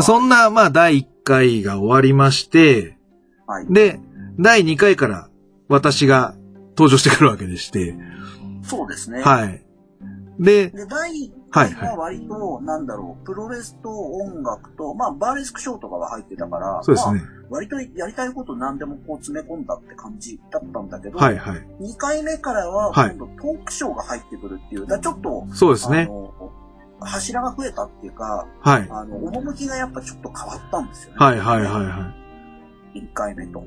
[0.00, 2.98] そんな、まあ、第1回が終わりまして、
[3.46, 3.66] はい。
[3.72, 4.00] で、
[4.38, 5.28] 第2回から
[5.68, 6.34] 私が
[6.70, 7.94] 登場してくるわけでして、
[8.62, 9.22] そうですね。
[9.22, 9.64] はい。
[10.38, 17.20] で、で、第1はい回は割と、なんだろう、プロレスと音楽と、まあ、バーレスクショーとかが入ってたから、そうですね。
[17.20, 21.66] まあ、割とやりたいこと何でもこう詰め込んだって感じだったんだけど、はいはい。
[21.82, 26.08] 2回目からは、はい今度トークショーが入ってくるっていう、だちょっと、そうですね。
[27.04, 28.88] 柱が増えたっていうか、はい。
[28.90, 31.16] あの、趣がやっぱちょっと変わったんですよね。
[31.18, 32.14] はいはいはいは
[32.94, 33.64] 1回目と。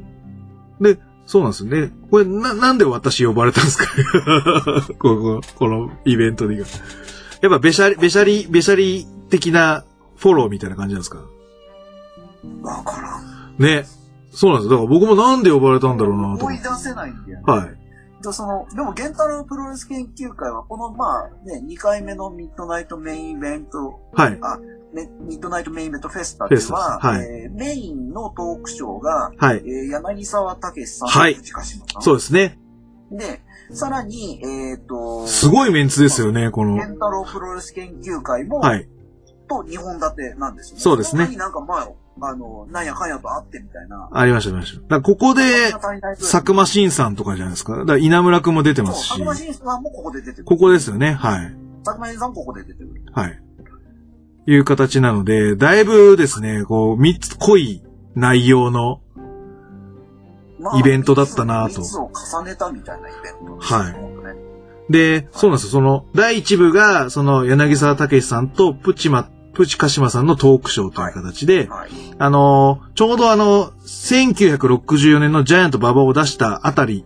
[0.79, 0.83] い。
[0.83, 1.91] で、そうなんですね。
[2.11, 3.85] これ、な、なんで私呼ばれたんですか？
[4.99, 6.55] ここ、このイベントで。
[6.57, 6.65] やっ
[7.49, 9.83] ぱ、べしゃり、べしゃり、べしゃり的な
[10.17, 11.19] フォローみたいな感じなんですか？
[12.61, 13.23] わからん。
[13.57, 13.85] ね。
[14.31, 14.69] そうなんです。
[14.69, 16.45] だから僕もなんで呼ばれたんだろうなと。
[16.45, 17.43] 思い出せないんだよね。
[17.45, 17.77] はい。
[18.29, 24.37] でその、でも、ゲンタロウプロレス研究会は、この、まあ、ね、2回目のミッドナイトメインイベント、はい。
[24.41, 24.57] あ、
[24.93, 29.57] ね、ミッドナイトメインイベントフェスタでは、はいえーメインのトークショーが、はい。
[29.57, 32.01] えー柳沢武さんはいと近島さん。
[32.01, 32.57] そうですね。
[33.11, 36.85] で、さらに、えっ、と、すごいメンツですよね、このケ。
[36.85, 38.89] ンタロウプロレス研究会も、はい。
[39.47, 40.81] と2本立てなんですよね。
[40.81, 44.09] そうですねなんか前、あの、なんやかんやと会ってみたいな。
[44.11, 44.81] ありました、ありました。
[44.81, 45.71] だからここで、
[46.19, 47.77] 佐久間慎さんとかじゃないですか。
[47.77, 49.25] だから稲村くんも出てますし佐久。
[49.25, 50.45] 間慎さんもここで出てくる。
[50.45, 51.13] ここですよね。
[51.13, 51.55] はい。
[51.83, 53.01] 佐久間慎さんもここで出てくる。
[53.13, 53.41] はい。
[54.47, 57.83] いう形なので、だいぶですね、こう、三つ濃い
[58.15, 59.01] 内容の、
[60.59, 64.15] まイベントだったなと密を重ねたみたいなイベントですはい
[64.89, 65.71] で、そうなんですよ。
[65.71, 71.89] その、第一部が、その、柳沢武さんとプチマ、プチカシマさんのトークショーという形で、はい。
[72.19, 77.05] あのーちょうどあの、1964年のジャイアント馬場を出したあたり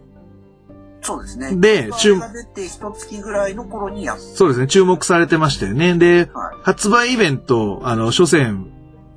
[1.02, 1.56] そうですね。
[1.56, 5.96] で、注注が出て一月ぐらいの頃にやっそうですね、注目されてましたよね。
[5.98, 6.58] で、はい。
[6.64, 8.68] 発売イベント、あの、初戦、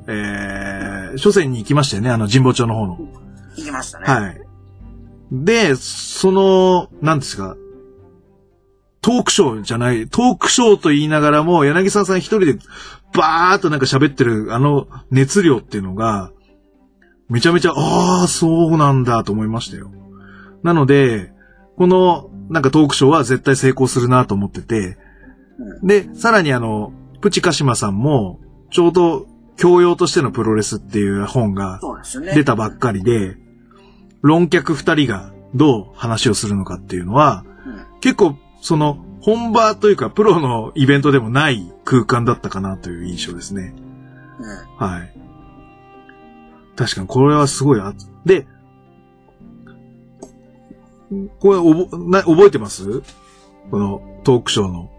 [0.06, 2.98] えー、初戦に行きましたよね、あの、神保町の方の。
[3.56, 4.04] 行きましたね。
[4.06, 4.40] はい。
[5.32, 7.56] で、その、なんですか、
[9.00, 12.58] トークショーじゃない、トークショーと言いながらも、柳沢さん一人で
[13.14, 16.32] バーっとなんか喋ってるあの熱量っていうのが、
[17.28, 19.90] めちゃめちゃ、ああ、そうなんだと思いましたよ。
[20.62, 21.32] なので、
[21.76, 24.98] この、なんかトークショーは絶対成功するなと思ってて、
[25.58, 28.40] うんで、さらにあの、プチカシマさんも、
[28.70, 31.80] ちょうど、教養としてのプロレスっていう本が。
[32.34, 33.36] 出たばっかりで、
[34.22, 43.74] 論客二人がどう話をするのかっていうのは、うん結構、その、本場というか、プロのイベントでもない空間だったかなという印象ですね。
[44.38, 44.46] うん。
[44.76, 45.14] はい。
[46.76, 47.94] 確かに、これはすごいあ、
[48.24, 48.46] で、
[51.38, 53.02] これおぼな、覚えてます？
[53.70, 54.90] このトークショーの。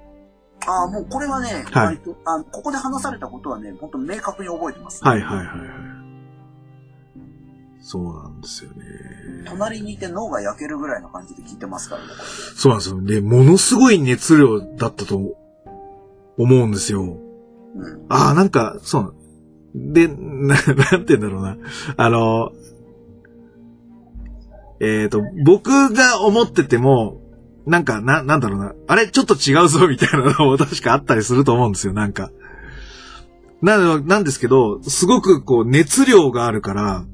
[0.65, 5.57] ああ、もうこれはね、はい割とあここで話されたことはね、本当明確に覚えてます、はいはいはいはい。
[7.81, 8.85] そうなんですよね。
[9.45, 12.15] 隣にいて脳が焼けるぐらいの感じで聞いてますからね、こ
[12.55, 13.01] そうなんですよ。
[13.01, 15.37] で、ものすごい熱量だったと
[16.37, 17.01] 思うんですよ。
[17.01, 17.11] れ。
[17.75, 18.05] うん。
[18.09, 19.15] ああ、なんか、そう。
[19.75, 20.57] で、な、なん
[21.05, 21.57] て言うんだろうな。
[21.97, 22.51] あの、
[24.79, 27.21] えっ、と、僕が思ってても、
[27.65, 28.73] なんか、な、なんだろうな。
[28.87, 32.31] あれ、ちょっと違うぞ、みたいなのも 確かあったりすると思うんですよ、なんか。
[33.61, 37.05] なの、なんですけど、すごくこう、熱量があるから、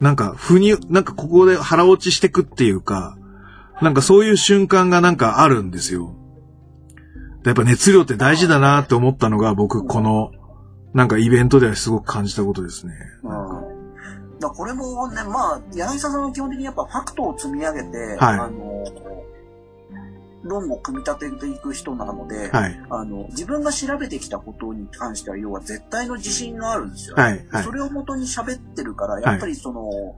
[0.00, 3.16] なんか、ふに、なんかここで腹落ちしてくっていうか、
[3.82, 6.14] なんかそういう瞬間がなんかあるんですよ。
[7.44, 10.30] やっぱ熱量って大事だなって思ったのが僕この、
[10.92, 12.92] なんかイベントではすごく感じたことですね。
[13.22, 13.26] う
[14.36, 14.38] ん。
[14.38, 18.84] だこれもね、まあ、柳沢さんは基本的にやっぱファクトを積み上げて、はいあの、
[20.42, 22.80] 論を組み立てていく人なので、はい。
[22.90, 27.16] あの、自分が調べてきたことに関しては、要は絶対の自信があるんですよ。
[27.16, 27.46] はい。
[27.48, 27.70] はいそ。
[27.72, 30.16] れを元に喋ってるから、やっぱりその、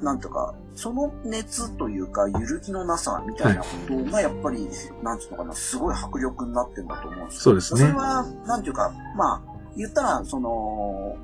[0.00, 4.68] なんとか、その熱というか、揺るぎのなさみたいなことが、やっぱり、
[5.02, 9.42] なんていうのかな、すごい迫力になってるんだと思うんですよそうですねそれは、なんていうか、まあ、
[9.76, 11.16] 言ったら、その、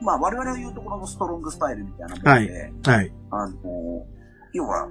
[0.00, 3.12] まあ、我々が言うところのストロングスタイルみたいなもので、はい。
[3.30, 3.56] あの、
[4.52, 4.88] 要は、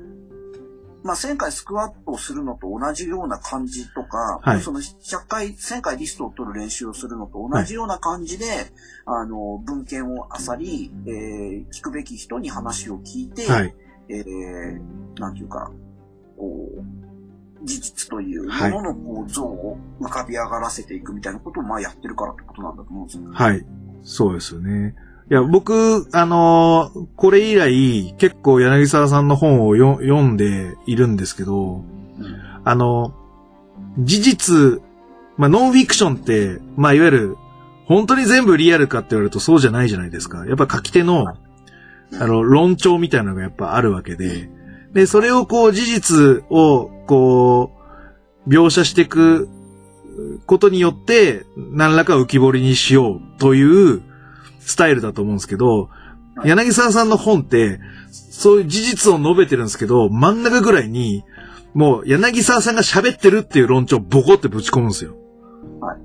[1.08, 4.92] まあ、1000回スクワットをするのと同じような感じとか、はいその100
[5.28, 8.46] 回、1000回リストを取る練習をするのと同じような感じで、
[9.06, 13.74] あの、文献を漁り、えー聞くべき人に話を聞いて、はい。
[14.10, 15.72] えーなんていうか、
[16.38, 23.24] こう、事実というもはいののこう像を浮かび上がらせていくみたいなことをまあやってるからってことなんだと思うんですよ。
[23.32, 23.66] はい。
[24.04, 24.96] そうですよね。
[25.30, 31.84] いや、僕、あのーこれ以来、結構柳沢さんの本をよ読んでいるんですけど、
[32.20, 32.62] うん。
[32.64, 33.14] あの、
[34.00, 34.82] 事実、
[35.38, 37.38] まあ、ノンフィクションって、まあ、いわゆる
[37.88, 40.46] 本当に全部リアルかって言われるとそうじゃないじゃないですか。
[40.46, 41.36] やっぱ書き手の、あ
[42.12, 44.50] の、論調みたいなのがやっぱあるわけで、
[44.94, 47.72] で、それをこう、事実を、こ
[48.46, 49.50] う、描写していく
[50.46, 54.02] ことによって、何らか浮き彫りにしようという
[54.68, 55.90] スタイルだと思うんですけど、
[56.44, 57.80] 柳沢さんの本って、
[58.12, 61.24] そういう事実を述べてるんですけど、真ん中ぐらいに、
[61.74, 65.16] もう柳沢さんが喋ってるっていう論調をボコってぶち込むんですよ。
[65.80, 66.00] はい。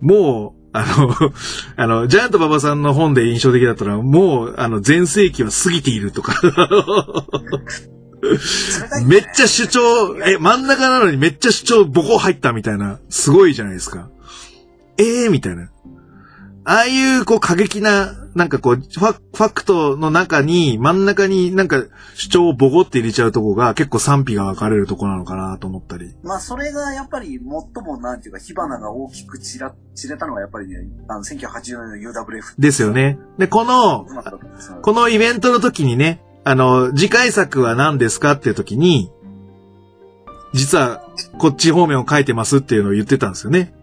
[0.00, 1.14] もう、あの、
[1.76, 6.40] あの、ジャイアント馬場さんの本で印象的だったら、もう、あの、前世紀は過ぎているとか。
[9.04, 14.08] めっちゃ主張、え、真ん中なのにめっちゃ主張ボコ入ったみたいな、すごいじゃないですか。
[14.96, 15.68] ええー、みたいな。
[16.64, 26.14] ああいう、こう、過激な、なんかこうファ、クトの中に、真ん中になんか主張をボコって入れちゃうとこが結構賛否が分かれるとこなのかなと思ったり。
[26.22, 32.54] まあ、それがやっぱり最もなんていうか、火花が大きく散ら、散れたのはやっぱりね、あの、1980年の UWF。
[32.58, 33.18] ですよね。
[33.38, 34.06] で、この、
[34.82, 39.10] このイベントの時にね、あの、次回作は何ですかっていう時に、
[40.54, 41.02] 実は
[41.38, 43.74] こっち方面を書いてますっていうのを言ってたんですよね。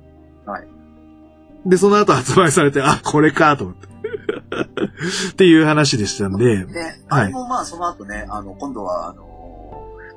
[1.69, 1.71] はい。
[1.71, 3.89] で、その後発売されて、あ、これかと思って。
[5.31, 6.65] っていう話でしたんで。
[6.65, 9.27] で、あれもまあその後ね、あの、今度は、あの、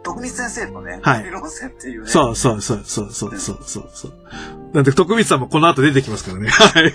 [0.02, 1.24] 徳光先生のね、はい。
[1.24, 2.08] 路線っていうね。
[2.08, 4.12] そうそうそうそうそうそうそうそう。
[4.72, 6.48] なんで、徳光さんもこの後出てきますからね。
[6.50, 6.92] はい。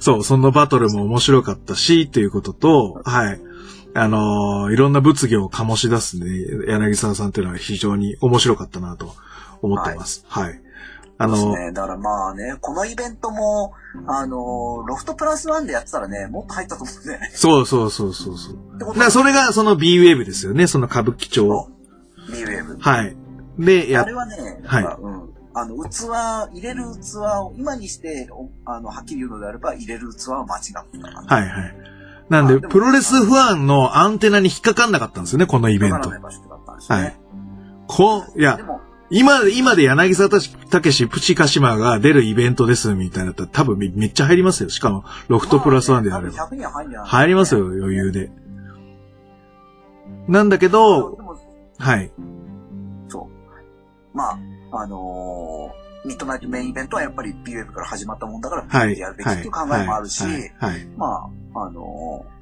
[0.00, 3.40] そう、そのバトルも面白かったし、ということと、はい。
[3.94, 6.26] あのー、いろんな物議を醸し出すね、
[6.66, 9.14] 柳沢さんっていうのは非常に面白かったなと
[9.60, 10.24] 思ってます。
[10.28, 10.71] はい、はい
[11.22, 13.72] あの、ね、だからまあね、このイベントも、
[14.06, 17.30] あの、ロフトプラスワンでやってたらね、もっと入ったと思うんだよね。
[17.34, 18.78] そうそうそうそうそう。
[18.78, 21.68] だからそれがその B ウェーブですよね、その歌舞伎町。
[22.32, 22.76] B ウェーブ。
[22.78, 23.16] はい。
[23.58, 24.84] で、やあれはね、はい。
[24.84, 25.32] うん。
[25.54, 26.08] あの、器、
[26.52, 28.28] 入れる器を、今にして、
[28.64, 31.36] あの、はっきり言うのであれば、入れる器は間違ってたかな。
[31.36, 31.76] はいはい。
[32.30, 36.08] なんで、プロレスファンのアンテナに引っかかんなかったんですよね、このイベント。
[36.08, 37.16] はい。
[37.86, 38.58] こう、いや、
[39.14, 44.70] 今、今で柳沢武史プチカシマが出るイベントですみたいなったら多分めっちゃ入りますよ。
[44.70, 46.48] しかも、ロフトプラスワンであれば。
[47.04, 48.30] 入りますよ、余裕で。
[50.28, 51.18] なんだけど、
[51.78, 52.10] はい。
[53.08, 53.28] そ
[54.14, 54.16] う。
[54.16, 54.38] まあ、
[54.72, 58.98] あのー、ミッドナイトメインイベントはやっぱり b ウェブから始まったもんだから、はい。
[58.98, 60.52] やるべきっていう考えもあるし、はい。
[60.58, 62.41] はい、まあ、あのー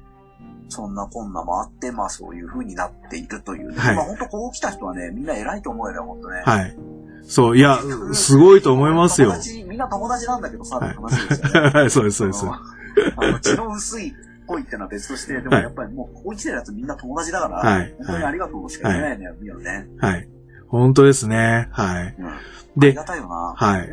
[0.71, 3.77] そんなこんなもあって、まあそういう風になっているという、ね。
[3.77, 6.41] はい、まあ本当こう来た人はね、みんな偉いと思うよね、本当ね。
[6.45, 6.77] はい。
[7.23, 7.77] そう、いや、
[8.13, 9.29] すごいと思いますよ。
[9.31, 11.69] 友達、みんな友達なんだけどさ、って話ですよね。
[11.69, 12.45] はい、そうです、そうです。
[12.45, 14.13] あの、血の薄い
[14.47, 19.87] 恋ってのは別として、でもやっぱりもう、ここ来てるやつみんな友達だから、はい、本当にありがとうしか言えないのよ、ね。
[19.99, 20.29] はい。
[20.67, 21.67] 本当ですね。
[21.71, 22.15] はい。
[22.17, 22.31] うん
[22.77, 23.53] で、ありがたいよな。
[23.55, 23.89] はい。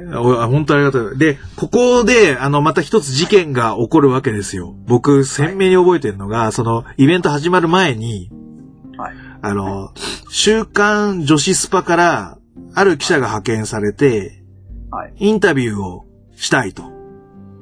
[0.51, 1.19] 本当ありがたい。
[1.19, 4.75] で、ここで、あの、また一つ事件が起こるわけですよ。
[4.87, 8.31] 僕、鮮明に覚えてるのが、はい、その、イベント始まる前に、
[8.97, 9.15] はい。
[9.43, 9.93] あの、
[10.31, 12.39] 週刊女子スパから、
[12.75, 14.45] ある記者が派遣されて、
[14.91, 15.15] はい。
[15.17, 16.85] インタビューをしたいと。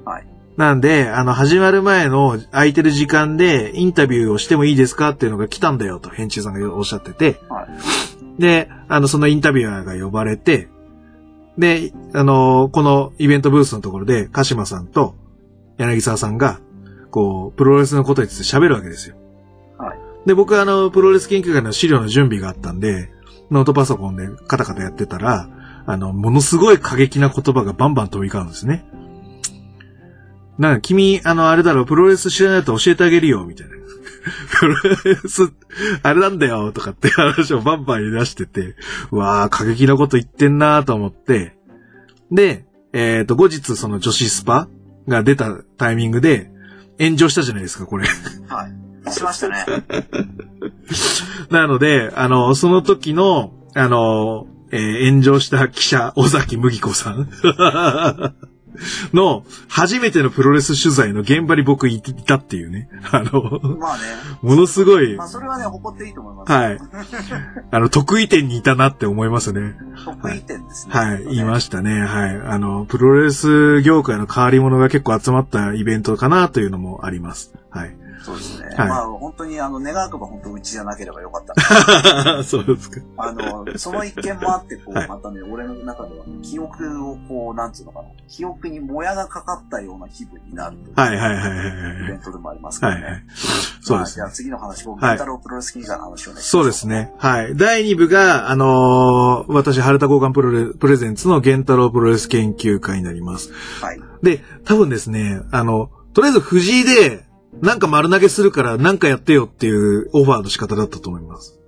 [0.05, 0.27] はい。
[0.57, 7.67] なんで、あの、始まる前の空いてる時間で、インタビューをしてもいいですかっていうのが来たんだよと、編集さんがおっしゃってて、は
[8.39, 8.41] い。
[8.41, 10.69] で、あの、そのインタビュアーが呼ばれて、
[11.59, 15.15] で、あのー、このイベントブースのところで、鹿島さんと
[15.79, 16.61] 柳沢さんが、
[17.11, 19.17] こう、プロレスのことについて喋るわけですよ。
[19.79, 19.99] はい。
[20.27, 23.11] で、僕はあの、プロレス研究会の資料の準備があったんで、
[23.51, 25.49] ノートパソコンでカタカタやってたら、
[25.87, 28.85] あの、ものすごい過激な言葉がバンバン飛び交うんですね。
[30.59, 33.77] なんか、君、あの、あれだろ、プロレス知らないと教えてあげるよ、みたいな。
[34.59, 35.53] プロレス、
[36.03, 38.75] あれなんだよ、とかって話をバンバン言い出してて、
[39.11, 41.57] うわー、過激なこと言ってんなーと思って、
[42.31, 44.69] で、えっ、ー、と、後日その女子スパ
[45.07, 46.51] が出たタイミングで、
[46.99, 48.07] 炎上したじゃないですか、これ。
[48.49, 49.13] はい。
[49.13, 49.65] しましたね。
[51.51, 57.29] なので、あの、その時の、あの、えー、炎上した記者、尾崎麦子さん。
[59.13, 62.89] の、初めてのプロレス取材の現場に僕いたっていうね。
[63.11, 63.43] あの、
[63.79, 64.03] まあね。
[64.43, 65.17] ものすごい。
[65.17, 66.53] まあそれはね、誇っていいと思います。
[66.53, 66.79] はい。
[67.71, 69.75] あの、得意点にいたなって思いますね。
[70.05, 70.95] 得意点ですね。
[70.95, 72.01] はい、言いましたね。
[72.01, 72.37] はい。
[72.37, 77.55] あの、プロレス業界の変わり者が結構集まったイベントかなというのもあります。
[77.71, 77.97] はい。
[78.23, 78.69] そうですね。
[78.77, 83.01] はい、まあ、本当に、あの、願わくば本当うちじゃなければよかった そうですか。
[83.19, 91.65] あの、その一件もあって、こう、はい、またね、俺の中では、記憶をこう、なんつうのかな、記憶にもやがかかったような気分になるとはいはいはいは
[92.01, 92.05] い。
[92.05, 93.03] イベントでもありますからね。
[93.03, 93.23] はいはい、
[93.81, 94.15] そうです、ね。
[94.15, 96.41] じゃあ次の話、こう、ゲンタロウプロレスキーガーの話をね。
[96.41, 97.13] そうですね。
[97.19, 97.57] はい。
[97.57, 103.53] 第2部が、あのー、私、春田交換プロレプレゼンツのゲンタロウプロレス研究会になります。
[103.81, 104.01] はい。
[104.23, 107.26] で、多分ですね、あの、とりあえず藤井で、
[107.61, 111.59] なんか丸投げするからなんかやってよっていうオファーの仕方だったと思います。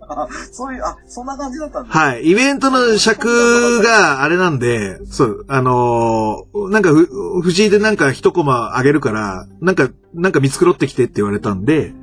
[0.00, 1.90] あ そういう、あ、そんな感じだったんだ。
[1.90, 2.30] はい。
[2.30, 11.94] イベントの尺があれなんで、そう、あのー、なんかふ、藤井でなんか一コマあげるから、なんか、なんか見繕ってきてって言われたんで、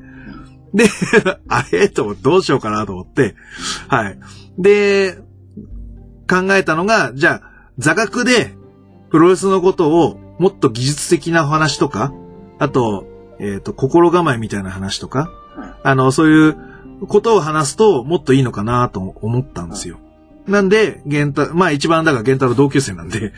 [0.73, 0.85] で、
[1.49, 1.89] あれ？
[1.89, 3.35] とどうしようかなと思って、
[3.87, 4.19] はい。
[4.57, 5.19] で、
[6.29, 8.55] 考えたのが、じゃあ、座学で、
[9.09, 12.13] プロレスのことを、もっと技術的な話とか、
[12.59, 13.05] あと、
[13.39, 15.31] えっ、ー、と、心構えみたいな話とか、
[15.83, 16.57] あの、そういう
[17.07, 19.97] ことを話すともっといいのかなと思ったんですよ。
[20.47, 23.33] なんで、ゲンタ、まあ一番だからゲンタの同級生なんで、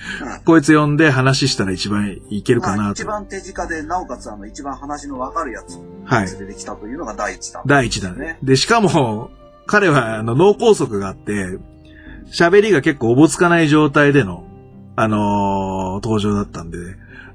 [0.46, 2.94] こいつ呼んで話したら一番いけるかなと。
[2.94, 5.78] 一番手近で、なおかつあの一番話のわかるやつ。
[6.06, 6.28] はい。
[6.28, 8.40] 出てきたというのが第一弾、ね、第一弾ね。
[8.42, 9.30] で、しかも、
[9.66, 11.60] 彼はあの脳梗塞があって、
[12.32, 14.46] 喋りが結構おぼつかない状態での、
[14.96, 16.78] あのー、登場だったんで、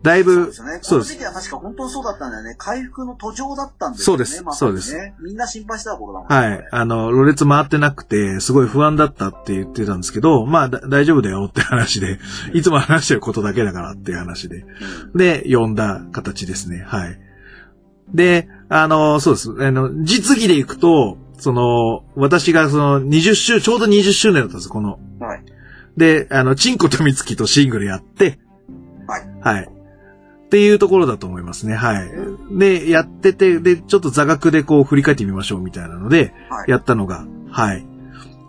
[0.07, 0.81] だいぶ、そうですね。
[0.89, 2.55] この時期は確か本当そうだったんだよね。
[2.57, 4.25] 回復の途上だったんですよね。
[4.25, 4.45] そうです。
[4.45, 4.97] ま、そうです。
[5.21, 6.37] みんな心配した頃だもんね。
[6.37, 6.69] はい。
[6.71, 12.21] あの、ろれつ回ってなくて、すごい不安だったって言ってたんですけど、まあ、大丈夫だよって話で、
[12.55, 14.65] いつも話してることだけだからっていう話で。
[15.13, 16.85] うん、で、呼んだ形ですね。
[16.87, 17.19] はい。
[18.15, 19.51] で、あの、そうです。
[19.59, 25.01] あの、実技で行くと、その、私がその20周、ちょうど20周年だったんです、この。
[25.19, 25.45] はい。
[25.97, 28.39] で、あの、チンコとミツキとシングルやって、
[29.09, 29.23] はい。
[29.41, 29.76] はい。
[30.47, 31.75] っていうところだと思いますね。
[31.75, 32.11] はい。
[32.53, 36.33] で、やってて、で、ちょっと座学でこう振り返ってみましょうみたいなので、
[36.69, 37.85] やったのが、はい。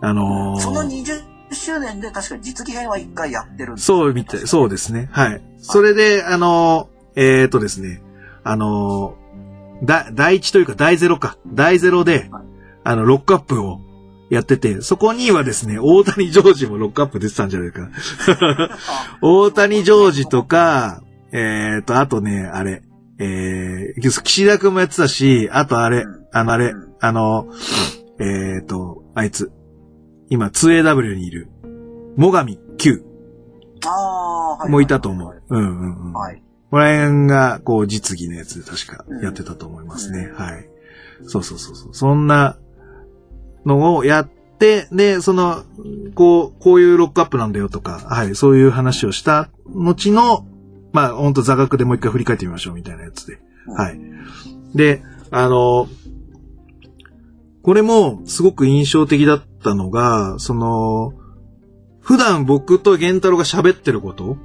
[0.00, 5.08] あのー、その20周年で確かに実技編は一回やってるそうみたい、そうですね。
[5.10, 5.42] はい。
[5.58, 8.00] それで、あのー、えっ、とですね、
[8.44, 11.36] あのー、だ、第一というか第ゼロか。
[11.48, 12.30] 第ゼロで、
[12.84, 13.80] あの、ロックアップを
[14.30, 17.90] やってて、そこにはですね、大谷ジョージもロックアップ出てたんじゃないかな。
[19.20, 21.02] 大谷ジョージとか、
[21.32, 22.82] えーと、あとね、あれ、
[23.18, 27.48] えー、岸田くんもやってたし、あとあれ、あのあれ、あの、
[28.20, 29.52] えーと、あいつ、
[30.30, 31.48] 今 2AW にいる、
[32.16, 33.04] もがみ Q。
[33.86, 34.70] ああ、はい。
[34.70, 35.42] もいたと思う。
[35.48, 36.12] うんうんうん。
[36.12, 36.42] はい。
[36.70, 40.30] この辺が、こう、実技のやつで確かやってたと思いますね。
[40.34, 40.68] はい。
[41.26, 41.94] そうそうそうそう。
[41.94, 42.58] そんな
[43.64, 45.64] のをやって、で、その、
[46.14, 50.46] こう、こういうロックアップなんだよとか、はい、そういう話をした後の、
[50.92, 53.38] まあ、ほんと座学でもう一回振り返ってみましょうみたいなやつで。
[53.66, 54.00] はい。
[54.74, 55.88] で、あの、
[57.62, 61.12] これもすごく印象的だったのが、その、
[62.00, 64.38] 普段僕と玄太郎が喋ってること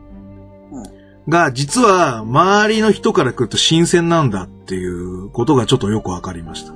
[1.29, 6.73] が、実は周りの人から来ると新鮮なんだっていうことがちょっとよくわかりました。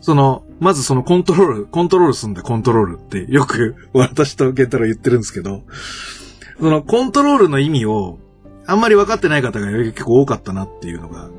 [0.00, 5.62] その、まずそのコントロール、コントロールすんだ、コントロールってよく私と玄太郎言ってるんですけど、
[6.58, 8.18] そのコントロールの意味を
[8.66, 11.30] あんまり分かってない方が結構多かったなっていうのが、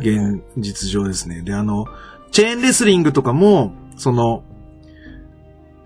[0.00, 1.42] 現実上ですね。
[1.42, 1.86] で、あの、
[2.30, 4.44] チェーンレスリングとかも、その、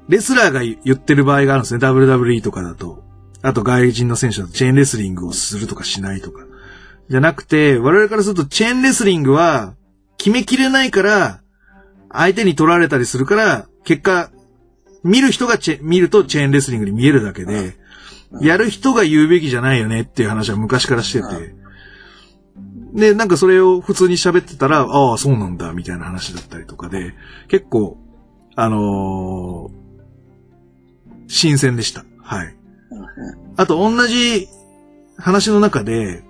[0.08, 1.84] レスラーが言ってる場合があるんですね。
[1.84, 3.02] WWE とかだと。
[3.42, 6.44] あと外人の選手だとチェーンレスリングをするとかしないとか。
[7.10, 9.74] じゃなくて、我々からするとチェーンレスリングは
[10.16, 11.40] 決めきれないから、
[12.10, 14.30] 相手に取られたりするから、結果、
[15.02, 17.76] 見る人が見るとチェーンレスリングに見えるだけで、
[18.40, 21.54] やる人が言うべきじゃないよねっていう話は昔からしてて。
[22.94, 27.14] で、なんかそれを普通に喋ってたら、ああ、そうなんだ、みたいな話だったりとかで、
[27.48, 27.98] 結構、
[28.54, 32.04] あのー、新鮮でした。
[32.22, 32.54] はい。
[33.56, 34.48] あと、同じ
[35.16, 36.22] 話の中で、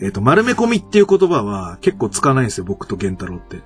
[0.00, 3.60] えっ、ー、と、丸め込みっていう言葉は結構使わないんですよ、僕と玄太郎って。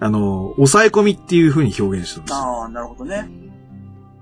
[0.00, 3.28] あの、抑え込みっていう風に表現してるんですああ、なるほどね。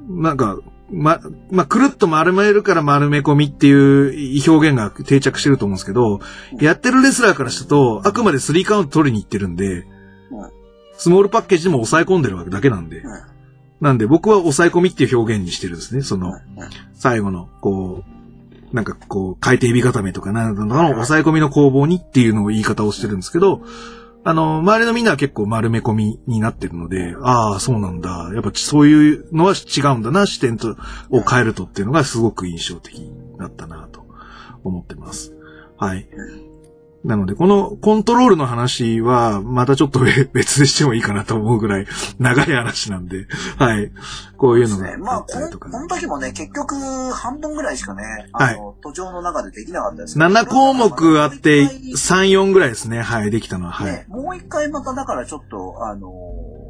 [0.09, 0.59] なんか、
[0.91, 6.21] ま、まあ、くるっと丸めるから丸め込みっていう表現が定着してると思うんですけど、
[6.61, 9.87] やってるレスラーからすると、あくまでスリーカウント取りに行ってるんで、
[10.97, 13.03] スモールパッケージでも抑え込んでるわけだけなんで、
[13.81, 16.03] なんで僕は抑え込みっていう表現にしてるんですね。
[16.03, 16.33] その、
[16.95, 18.05] 最後の、こ
[18.73, 23.63] う、なんかこう、回転指固めとかなんだの抑え込みの攻防にっていうのを言い方をしてるんですけど、
[24.29, 28.33] あの、周りのみんなは結構丸め込みになってるので、ああ、そうなんだ。
[28.35, 30.77] やっぱそういうのは違うんだな、視点と
[31.11, 34.05] を変えるとっていうのがすごく印象的だったなと
[34.65, 35.33] 思ってます。
[35.79, 36.09] はい。
[37.07, 40.01] なので、このコントロールの話は、またちょっと
[40.35, 41.87] 別でしてもいいかなと思うぐらい
[42.19, 43.93] 長い話なんで、はい。
[44.37, 45.75] こういうのがあったりとか、ね。
[45.75, 46.75] まあこの、この時もね、結局
[47.13, 53.73] 半分ぐらいしかね、あの、はい、途上の中でできなかったです7項目あって、3、4ぐらいですね、はい、できたのは。
[53.73, 53.93] はい。
[53.93, 56.11] ね、もう一回まただからちょっと、あの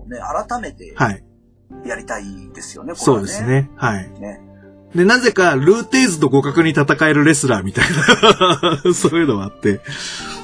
[0.08, 1.24] ね、改めて、はい。
[1.86, 2.24] やりたい
[2.54, 3.70] ですよね、ねそうですね。
[3.76, 4.10] はい。
[4.20, 4.45] ね。
[4.94, 7.84] で、なぜか、ルーテーズと互角に戦えるレスラーみたい
[8.84, 9.80] な そういうのがあって、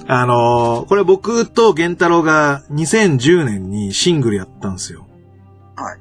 [0.09, 5.07] あのー、これ僕と玄太郎が2010年にシングルやったんですよ。
[5.77, 5.99] はい。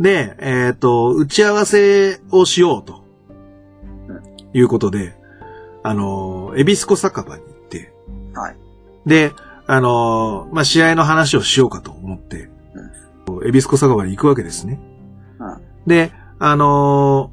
[0.00, 3.06] で、えっ、ー、と、打ち合わせをしようと。
[4.56, 5.14] いうことで、
[5.82, 7.92] あのー、エビスコ酒場に行って、
[8.34, 8.56] はい。
[9.04, 9.32] で、
[9.66, 12.48] あのー、まあ、試合の話をしようかと思って、
[13.26, 14.80] うん、エビスコ酒場に行くわけですね。
[15.38, 17.30] うん、で、あの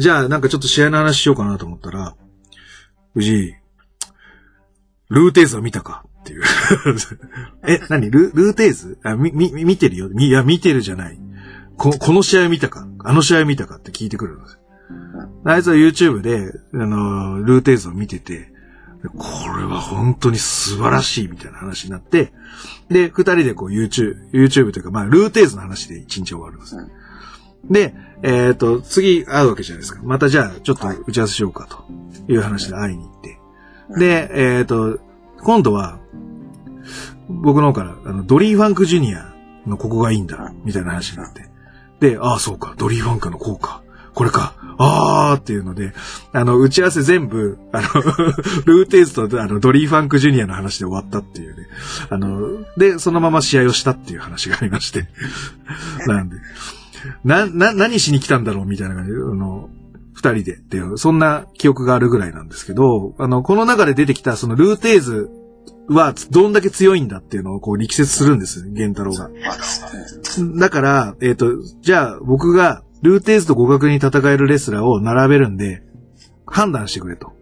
[0.00, 2.16] じゃあなんかちょっと試合の話しようかなと思ったら、
[3.12, 3.54] 藤井、
[5.10, 6.42] ルーテーズは見たかっていう。
[7.68, 8.10] え、何？
[8.10, 8.98] ルルーテーズ？
[9.02, 10.08] あ、み、み、見てるよ。
[10.08, 11.18] み、いや、見てるじゃない。
[11.76, 12.88] こ、この試合見たか？
[13.00, 14.58] あの試合見たかって聞いてくるんです。
[15.44, 18.52] あいつは YouTube で、あの、ルーテーズを見てて、
[19.16, 19.26] こ
[19.56, 22.32] れは本当に素晴らしいみたいな話になって、
[22.88, 26.76] で、二人でこう YouTube、YouTube というか、まあ、ルーテーズの話で一日終わるんです。
[27.64, 30.00] で、えっ、ー、と、次会うわけじゃないですか。
[30.02, 33.38] またじゃあ、ちょっと打ち合わせしようかという話で会いに行って。
[33.98, 35.00] で、えっ、ー、と、
[35.42, 35.98] 今度は、
[37.28, 39.32] 僕の方から、あの、ドリーファンクジュニア
[39.66, 41.48] のここがいいんだ、みたいな話になって。
[42.00, 43.82] で、ああ、そうか、ドリーファンクのこうか。
[44.14, 44.54] これか。
[44.82, 45.92] あーっていうので、
[46.32, 47.88] あの、打ち合わせ全部、あの
[48.64, 51.66] ルーテーズとあのドリーファンクジュニアの話で終わったっていうね。
[52.08, 55.06] あの、で、そのまま試合をしたっていう話がありまして
[56.08, 56.36] なんで、
[57.24, 59.70] な、な、何しに来たんだろうみたいな感じで、あの、
[60.12, 65.30] 二人でっていう、そんな記憶があるぐらいなんですけど、あの、この中で出てきたそのルーテーズ
[65.88, 69.30] はどんだけ強いんだっていうのをこう力説するんですね、玄太郎が。
[70.56, 71.46] だから、えっ、ー、と、
[71.80, 75.82] じゃあ僕がルーテーズと互角に戦えるレスラーを並べるんで、
[76.46, 77.32] 判断してくれと。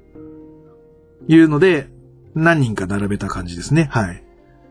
[1.26, 1.88] いうので、
[2.34, 3.88] 何人か並べた感じですね。
[3.90, 4.24] はい。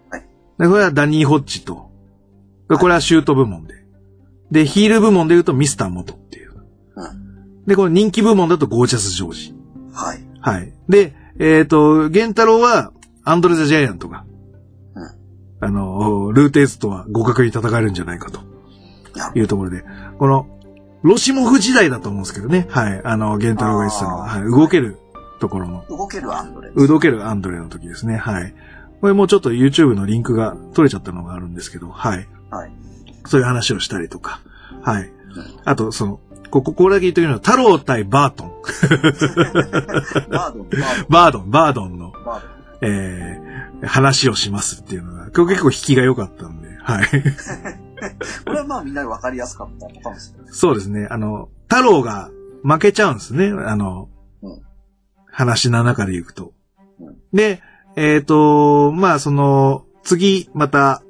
[0.09, 0.25] はい。
[0.57, 1.91] これはダニー・ホッチと、
[2.67, 3.76] これはシュート部門で。
[4.51, 6.53] で、ヒール部門で言うとミスター元っていう。
[6.95, 7.65] うん。
[7.65, 9.55] で、この人気部門だとゴージャス・ジョージ。
[9.93, 10.25] はい。
[10.39, 10.73] はい。
[10.89, 12.91] で、えっ、ー、と、ゲンタロウは
[13.23, 14.25] アンドレ・ザ・ジャイアントが、
[14.95, 15.09] うん。
[15.59, 18.47] あの、ルーテーズとは互角に戦えるんじゃないかと。
[19.35, 19.83] いうところで、
[20.19, 20.47] この、
[21.03, 22.67] ロシモフ時代だと思うんですけどね。
[22.69, 23.01] はい。
[23.03, 24.43] あの、ゲンタロウが言ってたのは、はい。
[24.43, 24.97] 動ける
[25.39, 25.85] ところの。
[25.89, 26.71] 動けるアンドレ。
[26.71, 28.17] 動けるアンドレの時ですね。
[28.17, 28.53] はい。
[29.01, 32.27] これもうちょっと YouTube のリンクが取れちゃったのがあるんですけど、はい。
[32.49, 32.71] はい。
[33.27, 34.39] そういう話をしたりとか。
[34.81, 35.11] はい。
[35.65, 38.51] あと、その、ここ、ここだけ言ってるのは、太郎対バートン。
[40.29, 40.69] バード ン、
[41.09, 42.13] バードン、バードンの、
[42.81, 47.07] えー、話をしますっていうのが、結構引きが良かったんで、はい。
[48.45, 50.53] これはまあみんなで分かりやすかったのかもしれない。
[50.53, 51.07] そうですね。
[51.09, 52.29] あの、太郎が
[52.63, 53.47] 負けちゃうんですね。
[53.47, 54.09] あの、
[54.41, 54.61] うん、
[55.25, 56.53] 話の中で行くと。
[56.99, 57.61] うん、で、
[57.95, 61.01] えっ、ー、と、まあその、次、また、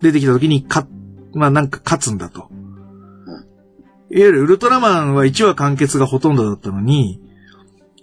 [0.00, 0.86] 出てきた時に、か、
[1.34, 2.48] まあなんか勝つんだと。
[4.10, 7.20] いわゆるウルトラマンは1話完結がほとんどだったのに、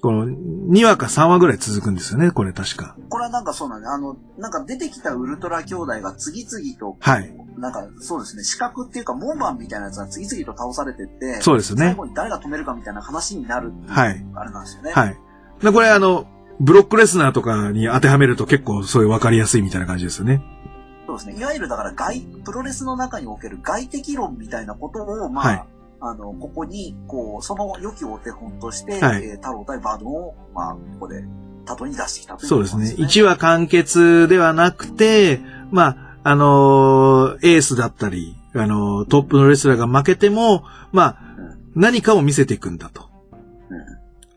[0.02, 2.96] この2話か3話ぐらい続くんですよね、これ確か。
[3.10, 7.34] これはなんかそうなんだ、あの、なんか出てきたウルトラ兄弟が次々と、はい。
[7.58, 11.88] なんかそうですね、四角っていうか門番みたいなやつが次々と倒されてって、そうですね。
[11.88, 14.26] 最後に誰が止めるかみたいな話になるはい。
[14.36, 14.94] あれなんですよね。
[14.94, 15.20] はい。
[15.62, 16.26] で、これあの、
[16.62, 20.42] ブロックレスナーとかに当てはめると結構そういう分かりやすいみたいな感じですよね。
[21.10, 21.42] そうですね。
[21.42, 25.64] いわゆるだから外、プロレスの中における外的論みたいなことを、まあ、はい、
[26.02, 31.24] あの、ここに、こう、その良きお手本として、はい、えー、太郎対バードンを、まあ、ここで、
[31.82, 33.04] 例に出してきたという、ね、そうですね。
[33.04, 35.40] 1話完結ではなくて、
[35.72, 41.18] まあ、あのー、エースだったり、あのー、トップのレスラーが負けても、まあ、
[41.76, 43.10] うん、何かを見せていくんだと。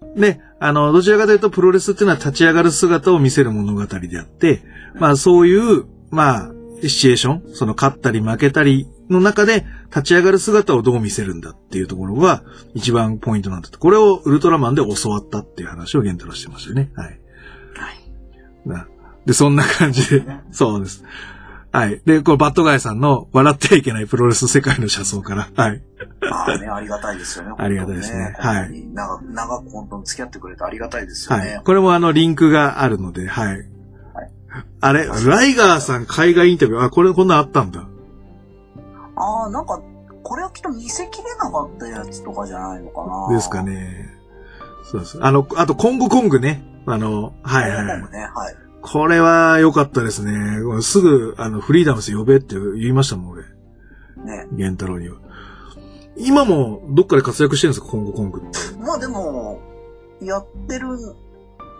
[0.04, 4.62] うん、で、あの、どちらかというと、プロレスっていうのは立ち上がる姿を見せる物語であって、
[4.94, 6.52] まあ、そういう、まあ、
[6.88, 12.42] シチュエーション、その勝ったり負けたりの中で立ち上がる姿をどう見せるんだっていうところが
[12.74, 13.78] 一番ポイントなんだと。
[13.78, 16.90] これをウルトラマンで教わったっていう話をゲンタロしてましたね。
[16.94, 17.20] はい。
[18.68, 19.26] はい。
[19.26, 21.04] で、そんな感じで、そうです。
[21.72, 22.02] はい。
[22.04, 25.48] で、これバットガイさんの笑ってはいけないプロレス世界の車窓から。
[25.56, 25.82] はい。
[26.20, 27.54] まあね、ありがたいですよね。
[27.56, 28.36] ありがたいですね。
[28.38, 28.86] はい。
[28.92, 31.54] 長く、長く本当に付き合ってくれてありがたいですよね。
[31.54, 31.62] はい。
[31.64, 33.66] これもあの、リンクがあるので、はい。
[34.82, 37.86] あれ、ライガーさん海外インタビュー、あ、これこんなあったんだ。
[39.14, 39.80] ああ、なんか、
[40.24, 43.34] これはきっと見せきれなかったやつとかじゃないのかな。
[43.34, 44.10] ですかね。
[44.90, 45.18] そうです。
[45.22, 46.64] あの、あと、コングコングね。
[46.86, 47.98] あの、はいはい、はい。
[48.10, 48.56] ね、はい。
[48.80, 50.32] これは良かったですね。
[50.82, 53.44] すぐ、あの、フリーダムス呼べって言いましたもん、俺。
[54.24, 54.48] ね。
[54.52, 55.18] 玄太郎には。
[56.16, 58.58] 今も、どっかで活躍してるんですか、コングコングって。
[58.84, 59.60] まあでも、
[60.20, 60.88] やってる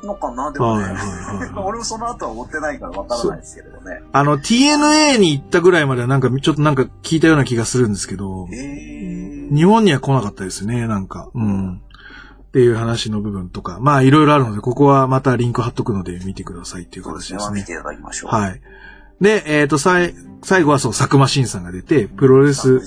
[0.03, 0.53] のかな？
[0.53, 0.87] でもね。
[1.57, 4.03] 俺もその後は追ってないからわからないですけどね。
[4.13, 11.31] あの、TNA に行ったぐらいまではなんか、ちょっとなんか聞いたような気がするんですけど、日本には来なかったですね、なんか。
[11.35, 11.75] うん。
[11.77, 11.81] っ
[12.53, 17.61] ていう話の部分とか、まあいろいろあるので、ここはまたリンク貼っとくので見てくださいっていう形ですね。
[17.61, 18.31] 見ていただきましょう。
[18.31, 18.61] はい。
[19.23, 22.81] で、えっ、ー、と、さい、最後はそう、佐久間慎さんが出て、プロレス。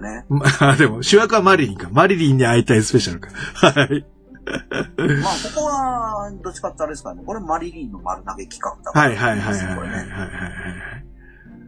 [0.00, 1.88] ね、ま あ、でも、主役はマリリンか。
[1.92, 3.30] マリリンに会いたいスペシャルか。
[3.54, 4.06] はい。
[4.44, 7.22] まあ、ここは、どっちかってあれですかね。
[7.24, 9.08] これマリリンの丸投げ企画だから。
[9.08, 11.12] はいはいはいはいはいはいはい。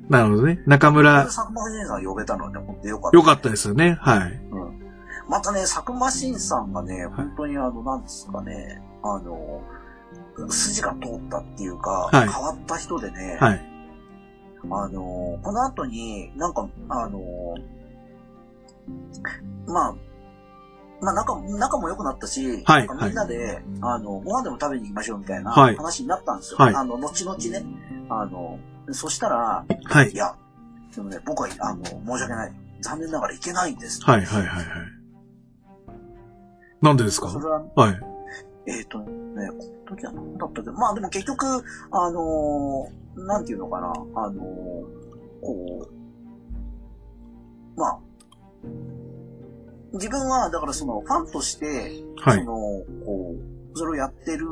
[0.08, 0.62] なるほどね。
[0.66, 1.24] 中村。
[1.24, 3.20] 佐久間慎さん呼べたのはね、本当よかった、ね。
[3.20, 3.96] よかったですよね。
[4.00, 4.32] はい。
[4.50, 4.80] うん。
[5.28, 9.62] またね、佐久間慎さんがね、本当にあの、なんですかね、あの、
[10.48, 13.74] 筋が通ったっていうか、はい、変わった人でね、はい、
[14.70, 17.20] あの、この後に、なんか、あの、
[19.66, 19.94] まあ、
[21.00, 26.58] まあ仲、仲も良くなったし、はい、みんなで、あの、ご飯でも食べに行きましょうみたいな話になったんですよ。
[26.58, 27.64] はい、あの、後々ね。
[28.08, 28.58] あの、
[28.90, 30.34] そしたら、はい、いや、
[30.94, 32.52] でもね、僕は、あの、申し訳ない。
[32.80, 34.02] 残念ながら行けないんです。
[34.04, 34.66] はいはいはいはい。
[36.82, 37.30] なんでですか？
[37.30, 38.00] それは、はい。
[38.66, 39.06] えっ、ー、とね、
[39.48, 39.54] こ
[39.90, 40.70] の時は何だったっけ？
[40.70, 44.36] まあでも結局、あのー、なんていうのかな、あのー、
[45.40, 45.88] こ
[47.76, 47.98] う、まあ、
[49.94, 51.66] 自分は、だからその、ファンとして、
[52.20, 52.54] はい、その、
[53.04, 53.34] こ
[53.74, 54.46] う、それをやってる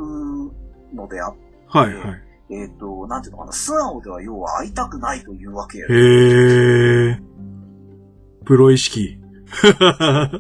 [0.94, 2.22] のであって、はいはい。
[2.50, 5.87] えっ、ー、と、なんていうのかな、素直では要は会いたくないというわけや。
[5.88, 7.22] へえ。
[8.44, 9.18] プロ意識。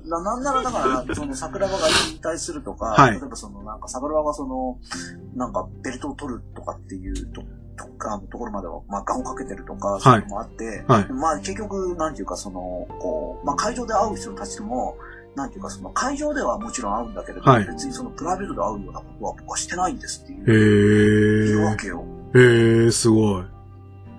[0.06, 4.78] ななんならだから、その桜庭が引退するとか、はい、例えばそのなんか桜庭がその、
[5.34, 7.42] なんかベルトを取るとかっていうと、
[7.76, 14.96] とかのところまでは、まあ、ガンをかけてるとか、そういうのもあって、はい、まあ結局、なんていうかその、こう、まあ会場で会う人たちとも、
[15.34, 20.42] なんていうかその会場ではもちろん会うんだけれど、はい、別にそのプライベートで会うようなことは僕はしてないんですっていう。
[20.42, 20.50] へー。
[21.50, 22.04] いうわけよ。
[22.34, 23.44] へー、すごい。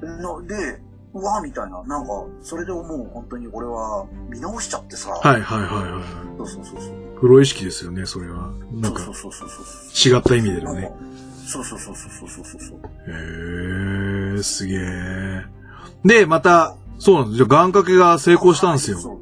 [0.02, 0.82] ので、
[1.13, 5.12] うわみたいな、なんか、それでもう本当に俺は見直しちゃってさ。
[5.12, 6.04] はいはいはいはい。
[6.38, 7.20] そうそうそうそう。
[7.20, 8.52] プロ意識ですよね、それは。
[8.72, 10.92] なんか、そうそうそうそう違った意味でのね。
[11.46, 12.80] そうそうそうそうそうそうそう。
[14.36, 15.46] へえ、すげえ。
[16.06, 17.48] で、また、そうなんですよ。
[17.48, 18.98] 願掛けが成功したんですよ。
[18.98, 19.18] そう。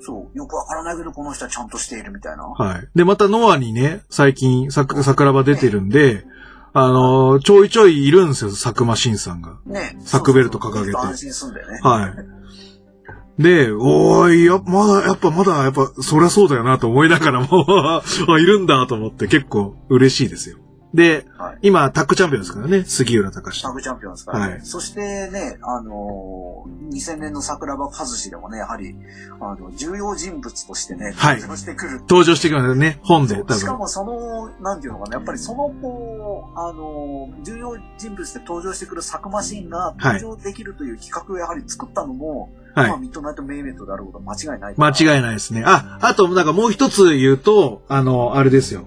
[0.00, 0.38] そう。
[0.38, 2.44] よくわからないけど、この人はちゃんとしているみたいな。
[2.44, 2.88] はい。
[2.94, 6.24] で、またノアにね、最近、さ、桜庭出てるんで、
[6.72, 9.58] あの、ちょいちょいいるんですよ、佐久間慎さんが。
[9.66, 9.96] ね。
[10.00, 10.96] サクベルト掲げて。
[10.96, 11.80] 安心すんだよね。
[11.82, 13.42] はい。
[13.42, 17.98] で、おーい、や、まだ、やっぱ、まだ、やっぱ、そりゃそうだよなと思いながらも
[18.38, 20.58] いるんだと思って結構嬉しいですよ。
[20.92, 24.52] で、はい、今、タッグチャンピオンですからね、杉浦隆タッグチャンピオンですからね。
[24.54, 28.96] はい、そしてね、あのー、2000年の桜庭和志でもね、やはり、
[29.40, 32.00] あの、重要人物としてね、登場してくる。
[32.00, 33.36] 登場してくるね、本で。
[33.36, 44.74] しかもその、なんていうのかな、やっぱりその子、あのー、重要人物で登場してくる佐久間シーンが登場できるという企画をやはり作ったのも、はい、まあ、ミッドナイトメイメントであることは間違いない。
[44.76, 45.62] 間違いないですね。
[45.64, 48.84] あ、あと、なんかもう一つ言うと、あの、あれですよ。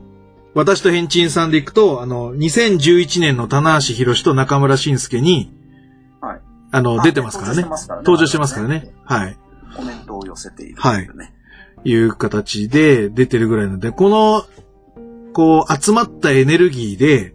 [0.56, 5.52] 私と変ンさんで行くと、あの、2011年の棚橋博と中村晋介に、
[6.22, 6.42] はい。
[6.72, 7.64] あの、出てますからね。
[8.04, 8.94] 登場してますからね。
[9.04, 9.38] はい。
[9.76, 10.80] コメントを寄せている、ね。
[10.80, 11.10] はい。
[11.86, 14.46] いう形で出てるぐらいなので、この、
[15.34, 17.34] こう、集まったエネルギーで、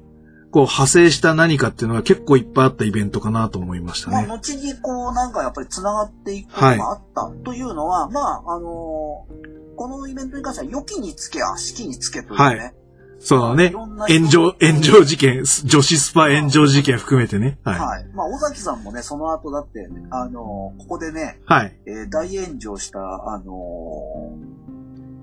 [0.50, 4.26] こう、派生した何かっていうのは結構いっぱいあったイベントかなと思いましたね。
[4.28, 12.74] まあ、後にこう、なんかやっぱり繋がっていくことがあったというのは、はい、まあ、あのー、このイベントに関しては、良きにつけ、悪しきにつけというね、はい
[13.20, 13.70] そのね、
[14.08, 17.58] 炎上、炎上事件、女子スパ炎上事件含めてね。
[17.64, 17.78] はい。
[17.80, 18.06] はい。
[18.14, 21.76] まあ、尾崎さんもね、その後だって、あのー、ここでね、はい。
[21.86, 24.38] えー、大炎上した、あの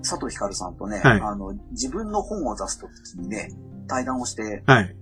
[0.02, 3.50] 佐藤光さんとね、はい、あの、自分の本を出すときにね、
[3.88, 4.96] 対談をして、はい。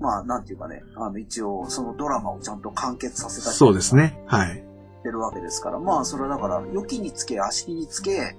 [0.00, 4.22] まあ、なんていうかね、あの、一応、そのドラマをちゃんと完結させたそうですね。
[4.26, 4.64] はい。
[5.02, 8.36] てるわけですから、まあ、それはだから、良きにつけ、悪しきにつけ、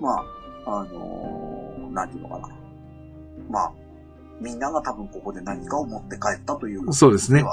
[0.00, 0.24] ま
[0.66, 2.57] あ、あのー、なんていうのかな。
[3.48, 3.72] まあ、
[4.40, 7.44] みんなが多分ここで何かを持って帰ったというそうですね。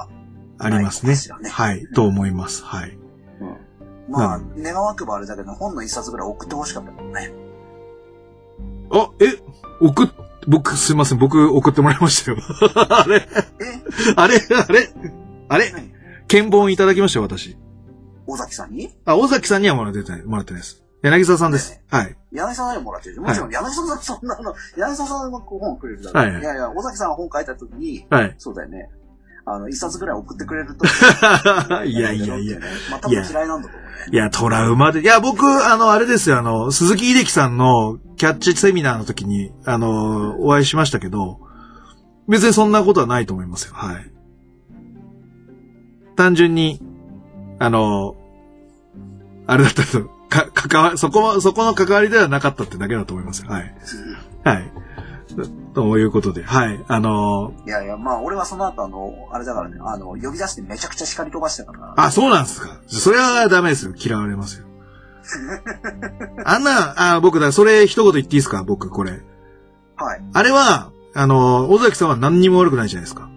[0.58, 1.16] ありますね。
[1.50, 2.64] はい、と思います。
[2.64, 2.98] はい。
[3.42, 4.14] うん。
[4.14, 7.34] まあ、願わくばあれだけど、本の一冊ぐらい送ってほしかったけどね。
[8.92, 9.26] あ、え、
[9.82, 10.08] 送っ、
[10.48, 12.38] 僕、すいません、僕送ってもらいましたよ。
[12.90, 13.28] あれえ？
[14.16, 14.36] あれ？
[14.38, 14.90] あれ？
[15.50, 15.74] あれ？
[16.28, 17.58] 見本いただきましたよ、私。
[18.28, 18.96] 尾崎さんに？
[19.06, 20.85] あ、尾崎さんにはもらってない、もらってないです。
[21.06, 21.80] 柳沢さんです。
[21.92, 22.16] はい。
[22.32, 23.22] 柳沢さんにもらってる。
[23.22, 26.32] もちろん、柳沢さんそんなの、柳沢さんが本くれるだろう。
[26.32, 26.42] はい。
[26.42, 28.36] いやいや、尾崎さんが本書いた時に、はい。
[28.40, 28.90] そうだよね。
[29.46, 30.86] あの、一冊ぐらい送ってくれると。
[31.86, 32.60] いやいやいや。
[32.90, 33.96] まあ、多分嫌いなんだと思うね。
[34.12, 35.02] いや、トラウマで。
[35.02, 41.40] いや、僕、あの、あれですよ、あの、鈴木秀樹さんのキャッチセミナーの時に、あの、お会いしましたけど、
[42.28, 43.76] 別にそんなことはないと思いますよ。
[43.76, 44.12] はい。
[46.16, 46.82] 単純に、
[47.60, 48.16] あの、
[49.46, 53.52] あれだったと、か、関わ、そこ、そこの関わりではなかったってだけだと思いますよ。
[53.52, 53.76] はい。
[54.44, 54.72] はい。
[55.74, 56.84] ということで、はい。
[56.88, 61.94] あのー、いやいや、まあ、俺はその後、あの、あれだからね、あの、呼び出してめちゃくちゃ叱り飛ばしたから。
[61.98, 62.80] あ、そうなんですか。
[62.88, 63.94] それはダメですよ。
[63.98, 64.66] 嫌われますよ。
[66.46, 68.64] あんな、あ、僕だ、それ一言言っていいですか？
[68.64, 69.24] 僕、これ。
[69.98, 70.22] はい。
[70.34, 73.30] あれは、あの、尾崎さんは何にも悪くないじゃないですか。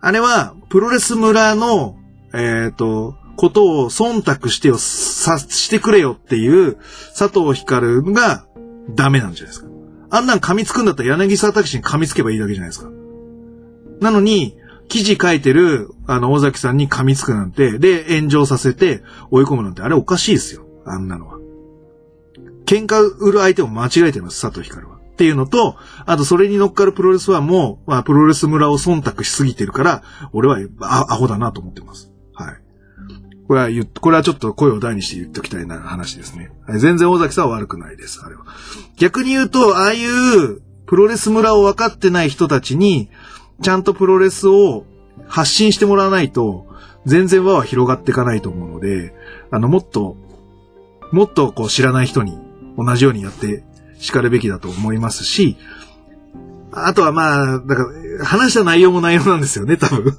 [0.00, 1.96] あれは、プロレス村の、
[2.32, 6.78] えっ、ー、と、ことを忖度してよ、さ、してくれよっていう
[7.16, 8.46] 佐藤光が
[8.90, 9.68] ダメなんじゃないですか。
[10.10, 12.90] あんなん噛みつくんだったら柳沢拓司に噛みつけばいいだけじゃないですか。
[14.00, 14.56] なのに、
[14.88, 20.66] 記事書いてる、あの、尾崎さんに噛みつくなんて、で、炎上させて追い込むなんて、あれおかしいですよ。
[20.84, 21.38] あんなのは。
[22.66, 24.96] 喧嘩売る相手を間違えてます、佐藤光は。
[24.96, 30.02] っていうのと、あとそれに乗っかるプロレスはもう、まあ、プロレス村を忖度しすぎてるから、
[30.34, 32.11] 俺はアホだなと思ってます。
[33.52, 36.50] これは言っ、これはちょっと声を大にして言っておきたいな話ですね。
[36.78, 38.46] 全然大崎さんは悪くないです、あれは。
[38.96, 43.10] 逆に言うと、ああいうプロレス村を分かってない人たちに、
[43.60, 44.86] ちゃんとプロレスを
[45.28, 46.66] 発信してもらわないと、
[47.04, 49.12] 全然輪は広がっていかないと思うので、
[49.50, 50.16] あの、もっと、
[51.12, 52.38] もっとこう知らない人に
[52.78, 53.64] 同じようにやって
[53.98, 55.58] 叱るべきだと思いますし、
[56.72, 57.84] あとはまあ、だか
[58.18, 60.16] ら、話した内容も内容なんですよね、多分。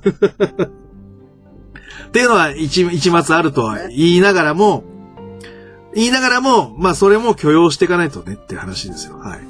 [2.08, 4.84] っていうのは一、一末あるとは言いながらも、
[5.96, 9.18] 言いながらも、まあそれも許容していかないとねって話ですよ。
[9.18, 9.42] はい。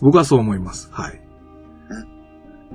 [0.00, 0.88] 僕はそう思います。
[0.92, 1.20] はい。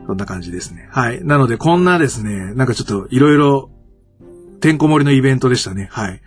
[0.08, 0.88] そんな感じですね。
[0.92, 1.24] はい。
[1.24, 3.70] なのでこんなですね、なんかちょっといろいろ、
[4.62, 5.90] てんこ盛りのイベントでしたね。
[5.92, 6.22] はい。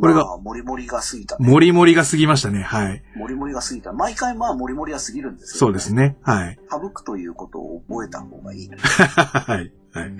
[0.00, 1.48] これが、まあ、もりもりが過ぎた、ね。
[1.48, 2.62] もりもりが過ぎましたね。
[2.62, 3.02] はい。
[3.14, 3.92] もりもりが過ぎた。
[3.92, 6.16] 毎回まあ、もりもりは過ぎるんですよ、ね、そうですね。
[6.22, 6.58] はい。
[6.70, 8.76] 省くということを覚えた方がいい、ね。
[8.80, 9.72] はい。
[9.92, 10.12] はい。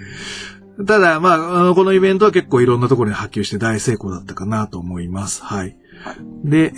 [0.86, 5.42] ただ、まあ、あの、このイベントは結構いろんなところに波及して大成功だったかなと思います。
[5.42, 5.76] はい。
[6.44, 6.72] で、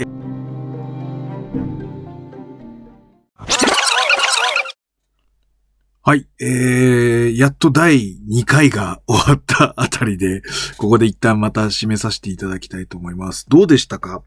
[6.07, 6.29] はい。
[6.39, 10.43] えー、やっと第2回が終わった あたりで、
[10.77, 13.47] ここで一旦また締めさせていただきたいと思います。
[13.49, 14.23] どうでしたか？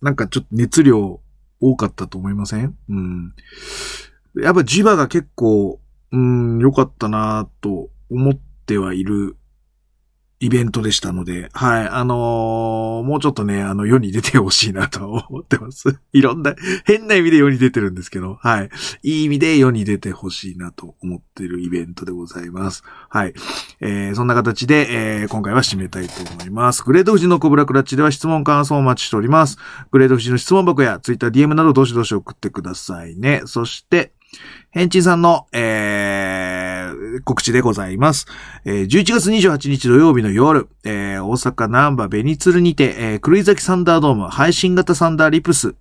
[0.00, 1.20] なんかちょっと熱量
[1.60, 2.74] 多かったと思いません？
[2.88, 3.34] うん。
[4.42, 9.36] やっぱ磁場が結構、うん、良かったなと思ってはいる
[10.42, 16.00] イベントでしたので、はい、あのー、もうちょっとね、あの、世に出てほしいなと思ってます。
[16.14, 16.54] いろんな、
[16.86, 18.70] 変な意味で世に出てるんですけど、はい。
[19.02, 22.82] いい意味で世に出てほしいなと思ってるイベントでございます。
[23.10, 23.34] はい。
[23.80, 26.82] えー、そんな形で、えー、今回は締めたいと思います。
[26.84, 29.58] グレート富士のコブラクラッチでは質問感想をお待ちしております。
[29.90, 33.42] グレート富士の質問箱や Twitter、DM などどしどし送ってくださいね。
[33.44, 34.12] そして、
[34.70, 36.59] ヘンチンさんの、えー、
[37.22, 38.26] 告知でございます。
[38.64, 45.74] えー、11月28日土曜日の夜、えー、大阪南波ベニツルにて、えー、狂崎サンダードーム配信型サンダーリプス、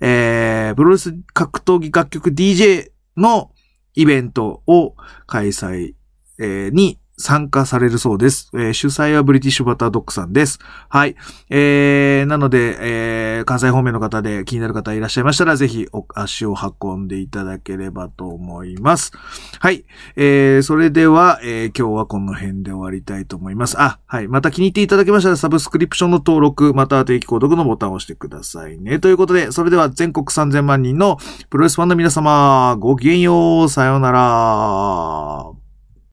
[0.00, 3.50] えー、プロレス格闘技楽曲 DJ の
[3.94, 4.94] イベントを
[5.26, 5.94] 開催、
[6.38, 8.50] えー、に参加されるそうです。
[8.54, 10.58] えー、主催はブリティッシュバタードッグさんです。
[10.88, 11.14] はい。
[11.48, 19.12] えー、なので、えー、関西方面の方で気になる方いらっしゃいましたら、ぜひお足を運んでいただければと思います。
[19.60, 19.84] はい。
[20.16, 23.80] えー、それでは、えー、今日はこの辺で終わりたいと思います。
[23.80, 24.28] あ、はい。
[24.28, 28.98] また気に入っていただけましたら、サブスクリプションの登録、または定期購読のボタンを押してくださいね。
[28.98, 35.63] ということで、それでは全国3000万人のプロレスファンの皆様、ごきげんよう、さようなら。